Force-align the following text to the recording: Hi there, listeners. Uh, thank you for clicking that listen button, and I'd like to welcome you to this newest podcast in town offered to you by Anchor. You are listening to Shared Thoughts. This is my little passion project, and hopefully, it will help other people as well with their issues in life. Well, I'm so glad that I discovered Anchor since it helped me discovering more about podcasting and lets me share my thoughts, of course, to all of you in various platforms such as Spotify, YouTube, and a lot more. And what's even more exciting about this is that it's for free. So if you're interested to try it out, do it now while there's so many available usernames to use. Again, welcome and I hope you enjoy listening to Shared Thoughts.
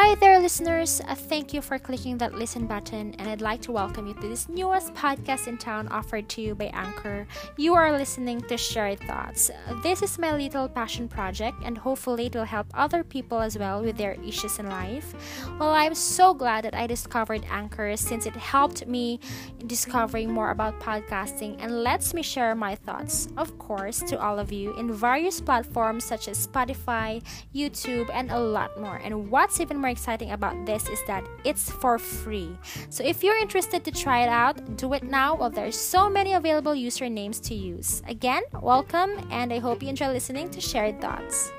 Hi 0.00 0.14
there, 0.14 0.38
listeners. 0.38 1.02
Uh, 1.08 1.16
thank 1.16 1.52
you 1.52 1.60
for 1.60 1.76
clicking 1.76 2.18
that 2.18 2.32
listen 2.32 2.68
button, 2.68 3.16
and 3.18 3.28
I'd 3.28 3.40
like 3.40 3.60
to 3.62 3.72
welcome 3.72 4.06
you 4.06 4.14
to 4.14 4.28
this 4.28 4.48
newest 4.48 4.94
podcast 4.94 5.48
in 5.48 5.58
town 5.58 5.88
offered 5.88 6.28
to 6.28 6.40
you 6.40 6.54
by 6.54 6.66
Anchor. 6.66 7.26
You 7.56 7.74
are 7.74 7.90
listening 7.90 8.40
to 8.42 8.56
Shared 8.56 9.00
Thoughts. 9.00 9.50
This 9.82 10.00
is 10.00 10.16
my 10.16 10.36
little 10.36 10.68
passion 10.68 11.08
project, 11.08 11.58
and 11.64 11.76
hopefully, 11.76 12.26
it 12.26 12.36
will 12.36 12.44
help 12.44 12.68
other 12.74 13.02
people 13.02 13.40
as 13.40 13.58
well 13.58 13.82
with 13.82 13.96
their 13.96 14.14
issues 14.24 14.60
in 14.60 14.68
life. 14.68 15.14
Well, 15.58 15.70
I'm 15.70 15.96
so 15.96 16.32
glad 16.32 16.62
that 16.62 16.76
I 16.76 16.86
discovered 16.86 17.44
Anchor 17.50 17.96
since 17.96 18.24
it 18.24 18.36
helped 18.36 18.86
me 18.86 19.18
discovering 19.66 20.30
more 20.30 20.52
about 20.52 20.78
podcasting 20.78 21.56
and 21.58 21.82
lets 21.82 22.14
me 22.14 22.22
share 22.22 22.54
my 22.54 22.76
thoughts, 22.76 23.26
of 23.36 23.58
course, 23.58 23.98
to 24.02 24.20
all 24.20 24.38
of 24.38 24.52
you 24.52 24.78
in 24.78 24.92
various 24.92 25.40
platforms 25.40 26.04
such 26.04 26.28
as 26.28 26.46
Spotify, 26.46 27.20
YouTube, 27.52 28.08
and 28.14 28.30
a 28.30 28.38
lot 28.38 28.78
more. 28.80 29.00
And 29.02 29.28
what's 29.28 29.58
even 29.60 29.78
more 29.78 29.87
exciting 29.88 30.30
about 30.32 30.66
this 30.66 30.88
is 30.88 31.00
that 31.06 31.24
it's 31.44 31.70
for 31.70 31.98
free. 31.98 32.56
So 32.90 33.04
if 33.04 33.22
you're 33.22 33.38
interested 33.38 33.84
to 33.84 33.90
try 33.90 34.22
it 34.22 34.28
out, 34.28 34.76
do 34.76 34.92
it 34.94 35.02
now 35.02 35.36
while 35.36 35.50
there's 35.50 35.78
so 35.78 36.08
many 36.08 36.34
available 36.34 36.72
usernames 36.72 37.40
to 37.48 37.54
use. 37.54 38.02
Again, 38.06 38.42
welcome 38.60 39.10
and 39.30 39.52
I 39.52 39.58
hope 39.58 39.82
you 39.82 39.88
enjoy 39.88 40.08
listening 40.08 40.50
to 40.50 40.60
Shared 40.60 41.00
Thoughts. 41.00 41.52